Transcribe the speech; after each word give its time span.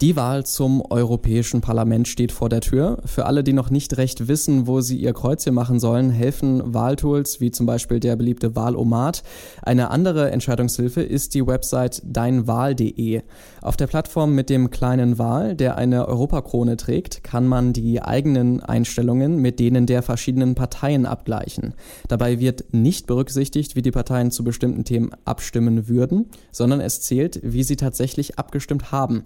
Die 0.00 0.14
Wahl 0.14 0.46
zum 0.46 0.80
Europäischen 0.80 1.60
Parlament 1.60 2.06
steht 2.06 2.30
vor 2.30 2.48
der 2.48 2.60
Tür. 2.60 2.98
Für 3.04 3.26
alle, 3.26 3.42
die 3.42 3.52
noch 3.52 3.68
nicht 3.68 3.96
recht 3.96 4.28
wissen, 4.28 4.68
wo 4.68 4.80
sie 4.80 4.96
ihr 4.96 5.12
Kreuzchen 5.12 5.54
machen 5.54 5.80
sollen, 5.80 6.10
helfen 6.10 6.72
Wahltools 6.72 7.40
wie 7.40 7.50
zum 7.50 7.66
Beispiel 7.66 7.98
der 7.98 8.14
beliebte 8.14 8.54
Wahlomat. 8.54 9.24
Eine 9.60 9.90
andere 9.90 10.30
Entscheidungshilfe 10.30 11.02
ist 11.02 11.34
die 11.34 11.44
Website 11.44 12.00
deinwahl.de. 12.06 13.22
Auf 13.60 13.76
der 13.76 13.88
Plattform 13.88 14.36
mit 14.36 14.50
dem 14.50 14.70
kleinen 14.70 15.18
Wahl, 15.18 15.56
der 15.56 15.76
eine 15.76 16.06
Europakrone 16.06 16.76
trägt, 16.76 17.24
kann 17.24 17.48
man 17.48 17.72
die 17.72 18.00
eigenen 18.00 18.60
Einstellungen 18.60 19.38
mit 19.38 19.58
denen 19.58 19.86
der 19.86 20.04
verschiedenen 20.04 20.54
Parteien 20.54 21.06
abgleichen. 21.06 21.74
Dabei 22.06 22.38
wird 22.38 22.72
nicht 22.72 23.08
berücksichtigt, 23.08 23.74
wie 23.74 23.82
die 23.82 23.90
Parteien 23.90 24.30
zu 24.30 24.44
bestimmten 24.44 24.84
Themen 24.84 25.10
abstimmen 25.24 25.88
würden, 25.88 26.26
sondern 26.52 26.80
es 26.80 27.00
zählt, 27.00 27.40
wie 27.42 27.64
sie 27.64 27.74
tatsächlich 27.74 28.38
abgestimmt 28.38 28.92
haben. 28.92 29.24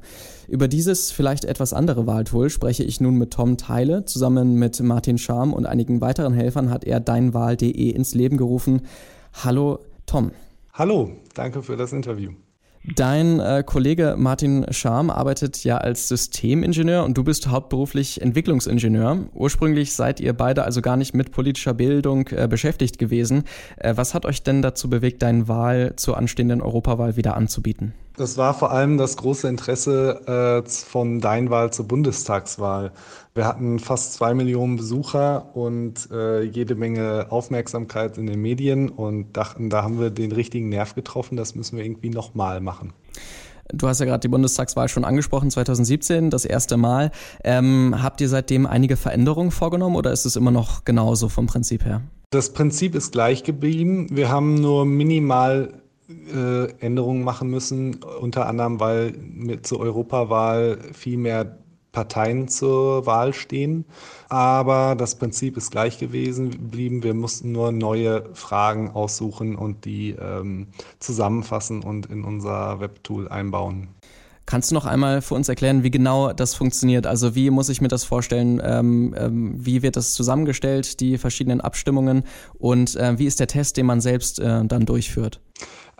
Über 0.49 0.62
dieses 0.69 1.11
vielleicht 1.11 1.45
etwas 1.45 1.73
andere 1.73 2.07
Wahltool 2.07 2.51
spreche 2.51 2.85
ich 2.85 3.01
nun 3.01 3.17
mit 3.17 3.33
Tom 3.33 3.57
Teile. 3.57 4.05
Zusammen 4.05 4.55
mit 4.55 4.81
Martin 4.81 5.19
Scharm 5.19 5.53
und 5.53 5.67
einigen 5.67 6.01
weiteren 6.01 6.35
Helfern 6.35 6.71
hat 6.71 6.85
er 6.85 7.01
deinwahl.de 7.01 7.91
ins 7.91 8.15
Leben 8.15 8.37
gerufen. 8.37 8.83
Hallo 9.45 9.79
Tom. 10.07 10.33
Hallo, 10.73 11.11
danke 11.35 11.63
für 11.63 11.77
das 11.77 11.93
Interview. 11.93 12.33
Dein 12.97 13.39
äh, 13.39 13.63
Kollege 13.65 14.17
Martin 14.19 14.67
Scharm 14.71 15.09
arbeitet 15.09 15.63
ja 15.63 15.79
als 15.79 16.09
Systemingenieur 16.09 17.05
und 17.05 17.17
du 17.17 17.23
bist 17.23 17.47
hauptberuflich 17.47 18.21
Entwicklungsingenieur. 18.21 19.29
Ursprünglich 19.35 19.93
seid 19.93 20.19
ihr 20.19 20.33
beide 20.33 20.65
also 20.65 20.83
gar 20.83 20.97
nicht 20.97 21.15
mit 21.15 21.31
politischer 21.31 21.75
Bildung 21.75 22.27
äh, 22.29 22.49
beschäftigt 22.49 22.99
gewesen. 22.99 23.45
Äh, 23.77 23.97
was 23.97 24.15
hat 24.15 24.27
euch 24.27 24.43
denn 24.43 24.63
dazu 24.63 24.91
bewegt, 24.91 25.23
deine 25.23 25.47
Wahl 25.47 25.93
zur 25.95 26.17
anstehenden 26.17 26.61
Europawahl 26.61 27.17
wieder 27.17 27.37
anzubieten? 27.37 27.95
Das 28.17 28.37
war 28.37 28.53
vor 28.53 28.71
allem 28.71 28.99
das 28.99 29.17
große 29.17 29.49
Interesse 29.49 30.63
äh, 30.65 30.69
von 30.69 31.21
Dein 31.21 31.49
Wahl 31.49 31.73
zur 31.73 31.89
Bundestagswahl. 31.89 32.93
Wir 33.35 33.47
hatten 33.47 33.79
fast 33.79 34.13
zwei 34.13 34.35
Millionen 34.35 34.77
Besucher 34.77 35.57
und 35.57 36.11
äh, 36.11 36.43
jede 36.43 36.75
Menge 36.75 37.29
Aufmerksamkeit 37.31 38.19
in 38.19 38.27
den 38.27 38.41
Medien 38.43 38.91
und 38.91 39.35
dachten, 39.35 39.71
da 39.71 39.83
haben 39.83 39.99
wir 39.99 40.11
den 40.11 40.33
richtigen 40.33 40.69
Nerv 40.69 40.95
getroffen, 40.95 41.37
das 41.37 41.55
müssen 41.55 41.79
wir 41.79 41.85
irgendwie 41.85 42.11
nochmal 42.11 42.61
machen. 42.61 42.93
Du 43.73 43.89
hast 43.89 44.01
ja 44.01 44.07
gerade 44.07 44.21
die 44.21 44.29
Bundestagswahl 44.29 44.89
schon 44.89 45.05
angesprochen, 45.05 45.51
2017, 45.51 46.29
das 46.29 46.45
erste 46.45 46.77
Mal. 46.77 47.11
Ähm, 47.43 47.95
habt 48.03 48.21
ihr 48.21 48.29
seitdem 48.29 48.67
einige 48.67 48.99
Veränderungen 48.99 49.51
vorgenommen 49.51 49.97
oder 49.97 50.13
ist 50.13 50.27
es 50.27 50.37
immer 50.37 50.51
noch 50.51 50.85
genauso 50.85 51.31
vom 51.31 51.47
Prinzip 51.47 51.87
her? 51.87 52.03
Das 52.29 52.53
Prinzip 52.53 52.95
ist 52.95 53.13
gleich 53.13 53.45
geblieben. 53.45 54.09
Wir 54.11 54.29
haben 54.29 54.55
nur 54.55 54.85
minimal 54.85 55.82
äh, 56.09 56.71
Änderungen 56.85 57.25
machen 57.25 57.49
müssen, 57.49 58.03
unter 58.03 58.47
anderem, 58.47 58.81
weil 58.81 59.13
mit 59.13 59.67
zur 59.67 59.81
Europawahl 59.81 60.79
viel 60.93 61.17
mehr 61.17 61.59
Parteien 61.93 62.49
zur 62.49 63.07
Wahl 63.07 63.35
stehen. 63.35 63.85
Aber 64.29 64.97
das 64.97 65.15
Prinzip 65.15 65.57
ist 65.57 65.71
gleich 65.71 65.99
gewesen 65.99 66.51
geblieben. 66.51 67.03
Wir 67.03 67.15
mussten 67.15 67.53
nur 67.53 67.71
neue 67.71 68.25
Fragen 68.33 68.91
aussuchen 68.91 69.55
und 69.55 69.85
die 69.85 70.11
ähm, 70.11 70.69
zusammenfassen 70.99 71.83
und 71.83 72.07
in 72.07 72.25
unser 72.25 72.81
Webtool 72.81 73.29
einbauen. 73.29 73.89
Kannst 74.45 74.71
du 74.71 74.75
noch 74.75 74.87
einmal 74.87 75.23
für 75.23 75.35
uns 75.35 75.49
erklären, 75.49 75.85
wie 75.85 75.91
genau 75.91 76.33
das 76.33 76.55
funktioniert? 76.55 77.07
Also 77.07 77.37
wie 77.37 77.51
muss 77.51 77.69
ich 77.69 77.81
mir 77.81 77.89
das 77.89 78.03
vorstellen? 78.03 78.61
Ähm, 78.65 79.15
ähm, 79.17 79.55
wie 79.57 79.83
wird 79.83 79.97
das 79.97 80.15
zusammengestellt, 80.15 80.99
die 80.99 81.17
verschiedenen 81.17 81.61
Abstimmungen? 81.61 82.25
Und 82.59 82.97
äh, 82.97 83.19
wie 83.19 83.27
ist 83.27 83.39
der 83.39 83.47
Test, 83.47 83.77
den 83.77 83.87
man 83.87 84.01
selbst 84.01 84.41
äh, 84.41 84.65
dann 84.65 84.85
durchführt? 84.85 85.41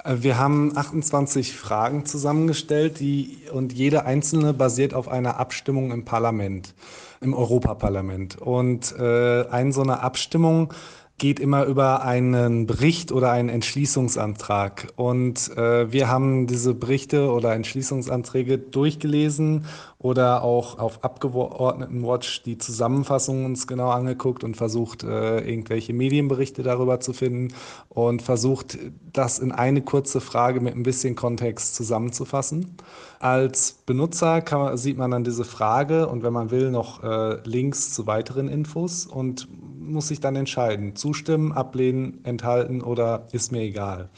Äh, 0.05 0.17
wir 0.21 0.39
haben 0.39 0.77
28 0.77 1.57
Fragen 1.57 2.05
zusammengestellt, 2.05 3.01
die, 3.01 3.39
und 3.53 3.73
jede 3.73 4.05
einzelne 4.05 4.55
basiert 4.55 4.95
auf 4.95 5.09
einer 5.09 5.39
Abstimmung 5.39 5.93
im 5.93 6.05
Parlament, 6.05 6.75
im 7.21 7.35
Europaparlament. 7.35 8.37
Und 8.37 8.95
äh, 8.99 9.49
eine 9.49 9.73
so 9.73 9.83
eine 9.83 10.01
Abstimmung 10.01 10.73
geht 11.19 11.39
immer 11.39 11.65
über 11.67 12.03
einen 12.03 12.67
Bericht 12.67 13.13
oder 13.13 13.31
einen 13.31 13.49
Entschließungsantrag. 13.49 14.93
Und 14.97 15.57
äh, 15.57 15.93
wir 15.93 16.09
haben 16.09 16.47
diese 16.47 16.75
Berichte 16.75 17.31
oder 17.31 17.55
Entschließungsanträge 17.55 18.59
durchgelesen 18.59 19.67
oder 20.03 20.43
auch 20.43 20.81
auf 20.81 21.05
Abgeordnetenwatch 21.05 22.43
die 22.43 22.59
Zusammenfassung 22.59 23.45
uns 23.45 23.69
genau 23.69 23.91
angeguckt 23.91 24.43
und 24.43 24.57
versucht, 24.57 25.05
äh, 25.05 25.39
irgendwelche 25.49 25.93
Medienberichte 25.93 26.65
darüber 26.65 26.99
zu 26.99 27.13
finden 27.13 27.55
und 27.89 28.21
versucht, 28.21 28.79
das 29.13 29.39
in 29.39 29.53
eine 29.53 29.83
kurze 29.83 30.21
Frage 30.21 30.61
mit 30.61 30.75
ein 30.75 30.83
bisschen 30.83 31.15
Kontext 31.15 31.77
zusammenzufassen. 31.77 32.77
Als 33.21 33.73
Benutzer 33.87 34.43
man, 34.51 34.77
sieht 34.77 34.99
man 34.99 35.13
dann 35.13 35.23
diese 35.23 35.45
Frage 35.45 36.09
und 36.09 36.25
wenn 36.25 36.33
man 36.33 36.51
will, 36.51 36.73
noch 36.73 37.05
äh, 37.05 37.41
Links 37.45 37.93
zu 37.93 38.09
weiteren 38.09 38.49
Infos 38.49 39.07
und 39.07 39.47
muss 39.83 40.09
sich 40.09 40.21
dann 40.21 40.37
entscheiden, 40.37 40.97
zustimmen, 40.97 41.53
ablehnen, 41.53 42.25
enthalten 42.25 42.83
oder 42.83 43.27
ist 43.33 43.53
mir 43.53 43.63
egal. 43.63 44.09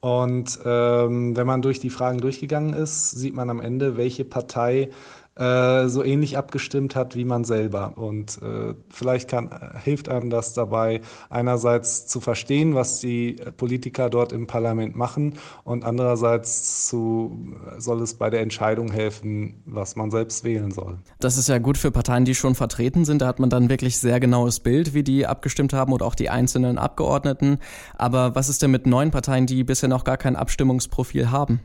Und 0.00 0.60
ähm, 0.64 1.36
wenn 1.36 1.46
man 1.46 1.62
durch 1.62 1.80
die 1.80 1.90
Fragen 1.90 2.20
durchgegangen 2.20 2.72
ist, 2.72 3.10
sieht 3.10 3.34
man 3.34 3.50
am 3.50 3.60
Ende, 3.60 3.96
welche 3.96 4.24
Partei 4.24 4.90
äh, 5.38 5.88
so 5.88 6.02
ähnlich 6.02 6.36
abgestimmt 6.36 6.96
hat 6.96 7.14
wie 7.14 7.24
man 7.24 7.44
selber. 7.44 7.92
Und 7.96 8.40
äh, 8.42 8.74
vielleicht 8.90 9.30
kann, 9.30 9.50
hilft 9.82 10.08
einem 10.08 10.30
das 10.30 10.52
dabei, 10.52 11.00
einerseits 11.30 12.06
zu 12.06 12.20
verstehen, 12.20 12.74
was 12.74 13.00
die 13.00 13.36
Politiker 13.56 14.10
dort 14.10 14.32
im 14.32 14.46
Parlament 14.46 14.96
machen 14.96 15.34
und 15.64 15.84
andererseits 15.84 16.88
zu, 16.88 17.54
soll 17.78 18.02
es 18.02 18.14
bei 18.14 18.30
der 18.30 18.40
Entscheidung 18.40 18.90
helfen, 18.90 19.62
was 19.64 19.96
man 19.96 20.10
selbst 20.10 20.44
wählen 20.44 20.72
soll. 20.72 20.98
Das 21.20 21.38
ist 21.38 21.48
ja 21.48 21.58
gut 21.58 21.78
für 21.78 21.90
Parteien, 21.90 22.24
die 22.24 22.34
schon 22.34 22.54
vertreten 22.54 23.04
sind. 23.04 23.22
Da 23.22 23.26
hat 23.26 23.38
man 23.38 23.50
dann 23.50 23.70
wirklich 23.70 23.98
sehr 23.98 24.20
genaues 24.20 24.60
Bild, 24.60 24.92
wie 24.94 25.04
die 25.04 25.26
abgestimmt 25.26 25.72
haben 25.72 25.92
und 25.92 26.02
auch 26.02 26.14
die 26.14 26.30
einzelnen 26.30 26.78
Abgeordneten. 26.78 27.58
Aber 27.96 28.34
was 28.34 28.48
ist 28.48 28.62
denn 28.62 28.70
mit 28.70 28.86
neuen 28.86 29.10
Parteien, 29.10 29.46
die 29.46 29.62
bisher 29.64 29.88
noch 29.88 30.04
gar 30.04 30.16
kein 30.16 30.36
Abstimmungsprofil 30.36 31.30
haben? 31.30 31.60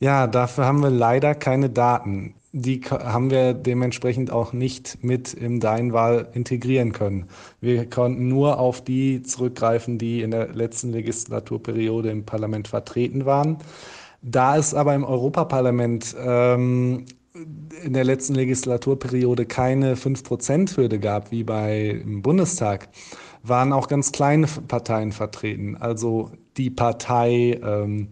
Ja, 0.00 0.26
dafür 0.26 0.64
haben 0.66 0.82
wir 0.82 0.90
leider 0.90 1.36
keine 1.36 1.70
Daten 1.70 2.34
die 2.52 2.82
haben 2.82 3.30
wir 3.30 3.54
dementsprechend 3.54 4.30
auch 4.30 4.52
nicht 4.52 5.02
mit 5.02 5.32
im 5.32 5.58
Deinwahl 5.58 6.28
integrieren 6.34 6.92
können. 6.92 7.28
Wir 7.60 7.88
konnten 7.88 8.28
nur 8.28 8.58
auf 8.58 8.84
die 8.84 9.22
zurückgreifen, 9.22 9.96
die 9.96 10.20
in 10.20 10.32
der 10.32 10.48
letzten 10.48 10.92
Legislaturperiode 10.92 12.10
im 12.10 12.24
Parlament 12.24 12.68
vertreten 12.68 13.24
waren. 13.24 13.58
Da 14.20 14.56
es 14.58 14.74
aber 14.74 14.94
im 14.94 15.02
Europaparlament 15.02 16.14
ähm, 16.22 17.06
in 17.82 17.94
der 17.94 18.04
letzten 18.04 18.34
Legislaturperiode 18.34 19.46
keine 19.46 19.94
5%-Hürde 19.96 20.98
gab, 20.98 21.30
wie 21.30 21.44
beim 21.44 22.20
Bundestag, 22.20 22.88
waren 23.42 23.72
auch 23.72 23.88
ganz 23.88 24.12
kleine 24.12 24.46
Parteien 24.68 25.12
vertreten. 25.12 25.76
Also 25.76 26.30
die 26.58 26.70
Partei 26.70 27.58
ähm, 27.64 28.08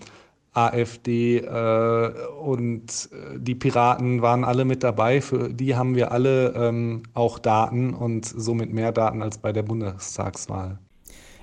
AfD 0.53 1.39
äh, 1.39 2.13
und 2.43 3.09
äh, 3.13 3.39
die 3.39 3.55
Piraten 3.55 4.21
waren 4.23 4.45
alle 4.45 4.65
mit 4.65 4.83
dabei. 4.83 5.21
Für 5.21 5.49
die 5.53 5.77
haben 5.77 5.95
wir 5.95 6.11
alle 6.13 6.55
ähm, 6.55 7.05
auch 7.15 7.39
Daten 7.39 7.95
und 7.95 8.27
somit 8.27 8.73
mehr 8.73 8.93
Daten 8.93 9.23
als 9.23 9.39
bei 9.39 9.53
der 9.53 9.63
Bundestagswahl. 9.63 10.79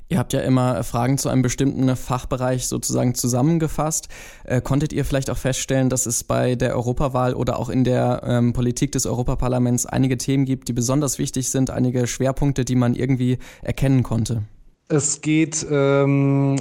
Ihr 0.10 0.20
habt 0.20 0.32
ja 0.32 0.40
immer 0.40 0.84
Fragen 0.86 1.18
zu 1.18 1.28
einem 1.28 1.42
bestimmten 1.42 1.94
Fachbereich 1.96 2.68
sozusagen 2.68 3.14
zusammengefasst. 3.14 4.08
Äh, 4.46 4.62
konntet 4.62 4.94
ihr 4.94 5.04
vielleicht 5.04 5.30
auch 5.30 5.38
feststellen, 5.38 5.90
dass 5.90 6.06
es 6.06 6.24
bei 6.24 6.56
der 6.56 6.76
Europawahl 6.76 7.34
oder 7.34 7.60
auch 7.60 7.70
in 7.70 7.84
der 7.84 8.22
ähm, 8.26 8.54
Politik 8.54 8.94
des 8.94 9.06
Europaparlaments 9.06 9.86
einige 9.86 10.18
Themen 10.18 10.46
gibt, 10.46 10.70
die 10.70 10.74
besonders 10.74 11.20
wichtig 11.20 11.50
sind, 11.50 11.72
einige 11.72 12.08
Schwerpunkte, 12.08 12.64
die 12.64 12.76
man 12.76 12.96
irgendwie 12.96 13.38
erkennen 13.62 14.04
konnte? 14.04 14.44
Es 14.88 15.20
geht 15.20 15.66
ähm, 15.70 16.56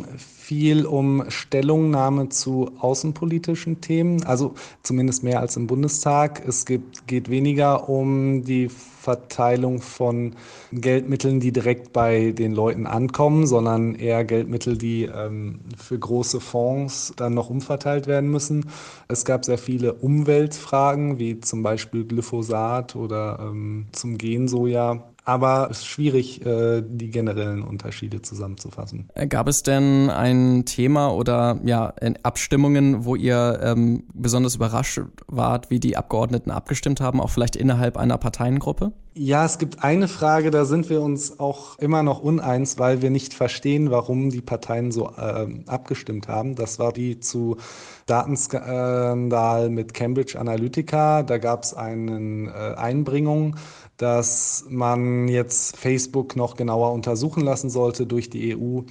viel 0.47 0.87
um 0.87 1.25
Stellungnahme 1.29 2.29
zu 2.29 2.71
außenpolitischen 2.79 3.81
Themen, 3.81 4.23
also 4.23 4.55
zumindest 4.85 5.25
mehr 5.25 5.41
als 5.41 5.57
im 5.57 5.67
Bundestag. 5.67 6.41
Es 6.47 6.65
gibt, 6.65 7.09
geht 7.09 7.29
weniger 7.29 7.89
um 7.89 8.45
die 8.45 8.69
Verteilung 8.69 9.81
von 9.81 10.37
Geldmitteln, 10.71 11.41
die 11.41 11.51
direkt 11.51 11.93
bei 11.93 12.31
den 12.31 12.53
Leuten 12.53 12.87
ankommen, 12.87 13.49
sondern 13.49 13.97
eher 13.97 14.25
Geldmittel, 14.25 14.79
die 14.79 15.11
ähm, 15.13 15.59
für 15.77 15.99
große 15.99 16.39
Fonds 16.39 17.13
dann 17.17 17.35
noch 17.35 17.51
umverteilt 17.51 18.07
werden 18.07 18.31
müssen. 18.31 18.67
Es 19.09 19.25
gab 19.25 19.45
sehr 19.45 19.59
viele 19.59 19.95
Umweltfragen, 19.95 21.19
wie 21.19 21.41
zum 21.41 21.65
Beispiel 21.65 22.05
Glyphosat 22.05 22.95
oder 22.95 23.41
ähm, 23.41 23.87
zum 23.91 24.17
Gensoja 24.17 25.03
aber 25.27 25.69
es 25.71 25.79
ist 25.79 25.87
schwierig, 25.87 26.47
äh, 26.47 26.83
die 26.87 27.11
generellen 27.11 27.63
Unterschiede 27.63 28.23
zusammenzufassen. 28.23 29.11
Äh, 29.15 29.27
gab 29.27 29.49
es 29.49 29.65
denn 29.65 30.09
ein 30.09 30.65
Thema 30.65 31.13
oder 31.13 31.61
ja, 31.65 31.93
Abstimmungen, 32.23 33.05
wo 33.05 33.17
ihr 33.17 33.59
ähm, 33.61 34.05
besonders 34.15 34.55
überrascht 34.55 35.01
wart, 35.27 35.69
wie 35.69 35.81
die 35.81 35.97
Abgeordneten 35.97 36.53
abgestimmt 36.53 37.01
haben, 37.01 37.21
auch 37.21 37.31
vielleicht 37.31 37.57
innerhalb 37.57 37.97
einer 37.97 38.19
Parteiengruppe? 38.19 38.93
Ja, 39.19 39.47
es 39.47 39.57
gibt 39.57 39.83
eine 39.83 40.09
Frage, 40.09 40.51
da 40.51 40.67
sind 40.67 40.91
wir 40.91 41.01
uns 41.01 41.41
auch 41.41 41.79
immer 41.79 42.03
noch 42.03 42.21
uneins, 42.21 42.79
weil 42.79 43.01
wir 43.01 43.09
nicht 43.09 43.33
verstehen, 43.33 43.91
warum 43.91 44.29
die 44.29 44.43
Parteien 44.43 44.93
so 44.93 45.11
äh, 45.17 45.47
abgestimmt 45.67 46.29
haben. 46.29 46.55
Das 46.55 46.79
war 46.79 46.93
die 46.93 47.19
zu 47.19 47.57
Datenskandal 48.05 49.71
mit 49.71 49.95
Cambridge 49.95 50.39
Analytica. 50.39 51.23
Da 51.23 51.39
gab 51.39 51.63
es 51.63 51.73
eine 51.73 52.51
äh, 52.51 52.75
Einbringung, 52.79 53.57
dass 53.97 54.65
man 54.69 55.29
jetzt 55.29 55.77
Facebook 55.77 56.37
noch 56.37 56.57
genauer 56.57 56.93
untersuchen 56.93 57.43
lassen 57.43 57.71
sollte 57.71 58.07
durch 58.07 58.31
die 58.31 58.57
EU. 58.57 58.83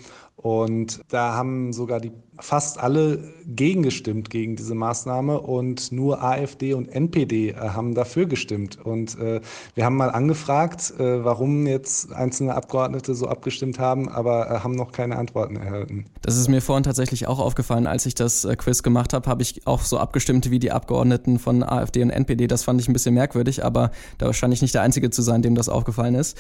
Und 0.46 1.02
da 1.10 1.34
haben 1.34 1.74
sogar 1.74 2.00
die 2.00 2.12
fast 2.40 2.80
alle 2.80 3.34
gegengestimmt 3.48 4.30
gegen 4.30 4.56
diese 4.56 4.76
Maßnahme 4.76 5.40
und 5.40 5.92
nur 5.92 6.24
AfD 6.24 6.74
und 6.74 6.88
NPD 6.88 7.50
äh, 7.50 7.56
haben 7.56 7.96
dafür 7.96 8.26
gestimmt. 8.26 8.78
Und 8.84 9.18
äh, 9.20 9.42
wir 9.74 9.86
haben 9.86 9.96
mal 9.96 10.10
angefragt, 10.10 10.94
äh, 11.00 11.24
warum 11.24 11.66
jetzt 11.66 12.14
einzelne 12.14 12.56
Abgeordnete 12.56 13.16
so 13.16 13.28
abgestimmt 13.28 13.80
haben, 13.80 14.10
aber 14.10 14.52
äh, 14.52 14.60
haben 14.60 14.76
noch 14.76 14.92
keine 14.92 15.18
Antworten 15.18 15.56
erhalten. 15.56 16.06
Das 16.22 16.38
ist 16.38 16.48
mir 16.48 16.62
vorhin 16.62 16.84
tatsächlich 16.84 17.28
auch 17.28 17.40
aufgefallen, 17.40 17.88
als 17.88 18.06
ich 18.06 18.16
das 18.16 18.46
äh, 18.46 18.56
Quiz 18.56 18.84
gemacht 18.84 19.14
habe, 19.14 19.30
habe 19.30 19.42
ich 19.42 19.66
auch 19.66 19.82
so 19.82 19.98
abgestimmt 19.98 20.52
wie 20.52 20.60
die 20.60 20.72
Abgeordneten 20.72 21.40
von 21.40 21.64
AfD 21.64 22.02
und 22.04 22.10
NPD. 22.10 22.48
Das 22.48 22.64
fand 22.64 22.82
ich 22.82 22.88
ein 22.88 22.94
bisschen 22.94 23.14
merkwürdig, 23.14 23.64
aber 23.64 23.92
da 24.18 24.32
scheine 24.34 24.54
ich 24.54 24.62
nicht 24.62 24.74
der 24.74 24.82
Einzige 24.82 25.10
zu 25.10 25.22
sein, 25.22 25.42
dem 25.42 25.56
das 25.56 25.70
aufgefallen 25.70 26.16
ist. 26.16 26.38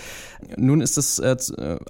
Nun 0.57 0.81
ist 0.81 0.97
das 0.97 1.19
äh, 1.19 1.37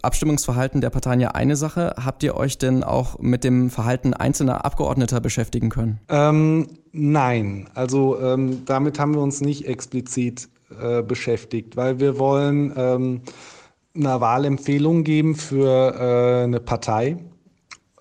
Abstimmungsverhalten 0.02 0.82
der 0.82 0.90
Parteien 0.92 1.20
ja 1.20 1.30
eine 1.30 1.56
Sache. 1.56 1.98
Habt 2.06 2.24
ihr 2.24 2.36
euch 2.36 2.58
denn 2.58 2.84
auch 2.84 3.20
mit 3.20 3.44
dem 3.44 3.70
Verhalten 3.70 4.14
einzelner 4.14 4.64
Abgeordneter 4.64 5.20
beschäftigen 5.20 5.70
können? 5.70 6.00
Ähm, 6.10 6.68
nein, 6.92 7.68
also 7.74 8.20
ähm, 8.22 8.64
damit 8.66 9.00
haben 9.00 9.14
wir 9.16 9.22
uns 9.22 9.42
nicht 9.42 9.68
explizit 9.68 10.48
äh, 10.80 11.02
beschäftigt, 11.02 11.76
weil 11.76 12.00
wir 12.00 12.20
wollen 12.20 12.74
ähm, 12.76 13.22
eine 13.96 14.22
Wahlempfehlung 14.22 15.04
geben 15.04 15.36
für 15.36 15.96
äh, 15.96 16.44
eine 16.44 16.60
Partei. 16.60 17.18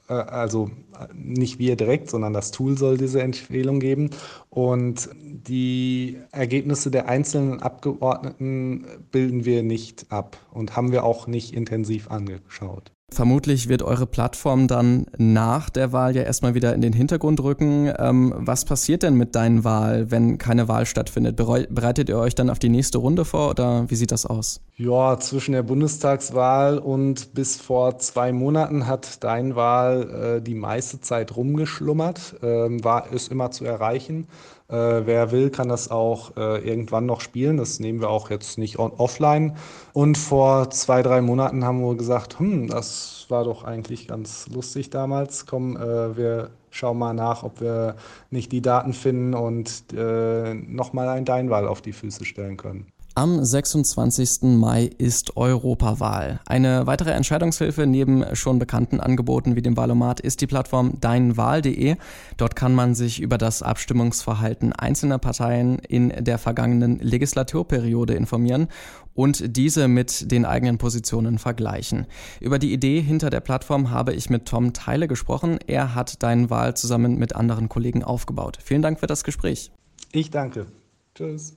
Äh, 0.09 0.15
also 0.15 0.71
nicht 1.15 1.59
wir 1.59 1.77
direkt, 1.77 2.11
sondern 2.11 2.33
das 2.33 2.51
Tool 2.51 2.79
soll 2.79 2.99
diese 2.99 3.23
Empfehlung 3.23 3.81
geben. 3.81 4.11
Und 4.51 5.09
die 5.15 6.19
Ergebnisse 6.33 6.91
der 6.91 7.09
einzelnen 7.09 7.61
Abgeordneten 7.61 8.87
bilden 9.11 9.45
wir 9.45 9.62
nicht 9.62 10.06
ab 10.11 10.37
und 10.53 10.77
haben 10.77 10.93
wir 10.93 11.05
auch 11.05 11.27
nicht 11.27 11.55
intensiv 11.55 12.11
angeschaut. 12.11 12.94
Vermutlich 13.11 13.69
wird 13.69 13.83
eure 13.83 14.06
Plattform 14.06 14.67
dann 14.67 15.06
nach 15.19 15.71
der 15.71 15.93
Wahl 15.93 16.17
ja 16.17 16.23
erstmal 16.23 16.55
wieder 16.55 16.75
in 16.75 16.81
den 16.81 16.93
Hintergrund 16.93 17.41
rücken. 17.41 17.93
Ähm, 17.97 18.35
was 18.37 18.65
passiert 18.65 19.03
denn 19.03 19.15
mit 19.15 19.37
deinen 19.37 19.62
Wahl, 19.62 20.11
wenn 20.11 20.39
keine 20.39 20.67
Wahl 20.69 20.85
stattfindet? 20.85 21.37
Bereitet 21.37 22.09
ihr 22.09 22.19
euch 22.19 22.35
dann 22.35 22.51
auf 22.51 22.59
die 22.59 22.69
nächste 22.71 22.99
Runde 22.99 23.25
vor 23.25 23.51
oder 23.51 23.89
wie 23.89 23.95
sieht 23.95 24.11
das 24.11 24.27
aus? 24.27 24.61
Ja, 24.77 25.19
zwischen 25.21 25.53
der 25.53 25.62
Bundestagswahl 25.62 26.79
und 26.79 27.35
bis 27.35 27.56
vor 27.56 27.99
zwei 27.99 28.33
Monaten 28.33 28.87
hat 28.87 29.23
dein 29.23 29.55
Wahl 29.55 30.39
äh, 30.39 30.43
die 30.43 30.56
meiste 30.56 31.01
Zeit 31.01 31.37
rumgeschlummert, 31.37 32.43
äh, 32.43 32.47
war 32.83 33.12
es 33.12 33.29
immer 33.29 33.53
zu 33.53 33.65
erreichen. 33.65 34.27
Äh, 34.69 35.07
wer 35.07 35.31
will, 35.31 35.51
kann 35.51 35.69
das 35.69 35.91
auch 35.91 36.37
äh, 36.37 36.67
irgendwann 36.67 37.07
noch 37.07 37.21
spielen. 37.21 37.57
Das 37.59 37.81
nehmen 37.81 38.01
wir 38.01 38.09
auch 38.11 38.31
jetzt 38.31 38.59
nicht 38.59 38.79
on 38.79 38.93
offline. 38.93 39.57
Und 39.93 40.17
vor 40.17 40.71
zwei, 40.71 41.03
drei 41.03 41.21
Monaten 41.21 41.65
haben 41.65 41.81
wir 41.81 41.95
gesagt, 41.97 42.39
hm, 42.39 42.69
das 42.69 43.27
war 43.29 43.45
doch 43.45 43.65
eigentlich 43.65 44.09
ganz 44.09 44.49
lustig 44.49 44.91
damals. 44.91 45.47
Komm, 45.47 45.77
äh, 45.77 46.17
wir 46.17 46.51
schauen 46.71 46.99
mal 46.99 47.13
nach, 47.15 47.43
ob 47.43 47.61
wir 47.61 47.97
nicht 48.31 48.53
die 48.53 48.63
Daten 48.63 48.95
finden 48.95 49.35
und 49.35 49.93
äh, 49.93 50.55
nochmal 50.55 51.09
ein 51.09 51.25
Deinwahl 51.25 51.69
auf 51.69 51.83
die 51.83 51.93
Füße 51.93 52.25
stellen 52.25 52.57
können. 52.57 52.94
Am 53.17 53.45
26. 53.45 54.43
Mai 54.43 54.87
ist 54.87 55.37
Europawahl. 55.37 56.41
Eine 56.47 56.89
weitere 56.89 57.13
Entscheidungshilfe 57.13 57.87
neben 57.87 58.25
schon 58.35 58.59
bekannten 58.59 58.99
Angeboten 58.99 59.55
wie 59.55 59.63
dem 59.63 59.77
Wahlomat 59.77 60.19
ist 60.19 60.41
die 60.41 60.49
Plattform 60.49 61.01
deinwahl.de. 61.01 61.95
Dort 62.37 62.57
kann 62.57 62.75
man 62.75 62.97
sich 62.97 63.21
über 63.21 63.39
das 63.39 63.63
Abstimmungsverhalten 63.63 64.73
einzelner 64.73 65.19
Parteien 65.19 65.79
in 65.79 66.13
der 66.25 66.39
vergangenen 66.39 66.99
Legislaturperiode 66.99 68.15
informieren 68.15 68.67
und 69.15 69.57
diese 69.57 69.87
mit 69.87 70.33
den 70.33 70.45
eigenen 70.45 70.79
Positionen 70.79 71.39
vergleichen. 71.39 72.07
Über 72.41 72.59
die 72.59 72.73
Idee 72.73 73.01
hinter 73.01 73.31
der 73.31 73.41
Plattform 73.41 73.91
habe 73.91 74.13
ich 74.13 74.29
mit 74.29 74.47
Tom 74.47 74.73
Teile 74.73 75.07
gesprochen. 75.07 75.61
Er 75.69 75.95
hat 75.95 76.21
Dein 76.25 76.51
Wahl 76.51 76.77
zusammen 76.77 77.17
mit 77.17 77.37
anderen 77.37 77.69
Kollegen 77.69 78.03
aufgebaut. 78.03 78.59
Vielen 78.61 78.83
Dank 78.83 78.99
für 78.99 79.07
das 79.07 79.23
Gespräch. 79.23 79.71
Ich 80.11 80.33
danke. 80.33 80.67
Tschüss. 81.15 81.57